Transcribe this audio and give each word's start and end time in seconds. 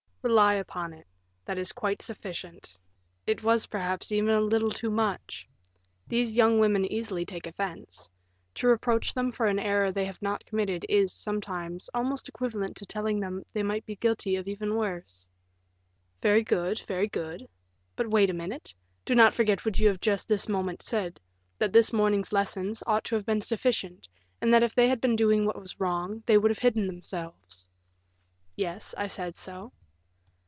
"Rely 0.23 0.53
upon 0.53 0.93
it, 0.93 1.07
that 1.45 1.57
is 1.57 1.71
quite 1.71 1.99
sufficient; 2.03 2.77
it 3.25 3.41
was, 3.41 3.65
perhaps, 3.65 4.11
even 4.11 4.29
a 4.29 4.39
little 4.39 4.69
too 4.69 4.91
much. 4.91 5.49
These 6.07 6.35
young 6.37 6.59
women 6.59 6.85
easily 6.85 7.25
take 7.25 7.47
offense. 7.47 8.07
To 8.53 8.67
reproach 8.67 9.15
them 9.15 9.31
for 9.31 9.47
an 9.47 9.57
error 9.57 9.91
they 9.91 10.05
have 10.05 10.21
not 10.21 10.45
committed 10.45 10.85
is, 10.87 11.11
sometimes, 11.11 11.89
almost 11.95 12.29
equivalent 12.29 12.77
to 12.77 12.85
telling 12.85 13.19
them 13.19 13.43
they 13.51 13.63
might 13.63 13.83
be 13.83 13.95
guilty 13.95 14.35
of 14.35 14.47
even 14.47 14.75
worse." 14.75 15.27
"Very 16.21 16.43
good, 16.43 16.77
very 16.81 17.07
good; 17.07 17.49
but 17.95 18.07
wait 18.11 18.29
a 18.29 18.33
minute. 18.33 18.75
Do 19.05 19.15
not 19.15 19.33
forget 19.33 19.65
what 19.65 19.79
you 19.79 19.87
have 19.87 19.99
just 19.99 20.27
this 20.27 20.47
moment 20.47 20.83
said, 20.83 21.19
that 21.57 21.73
this 21.73 21.91
morning's 21.91 22.31
lesson 22.31 22.73
ought 22.85 23.05
to 23.05 23.15
have 23.15 23.25
been 23.25 23.41
sufficient, 23.41 24.07
and 24.39 24.53
that 24.53 24.61
if 24.61 24.75
they 24.75 24.87
had 24.87 25.01
been 25.01 25.15
doing 25.15 25.47
what 25.47 25.59
was 25.59 25.79
wrong, 25.79 26.21
they 26.27 26.37
would 26.37 26.51
have 26.51 26.59
hidden 26.59 26.85
themselves." 26.85 27.67
"Yes, 28.55 28.93
I 28.99 29.07
said 29.07 29.35
so." 29.35 29.71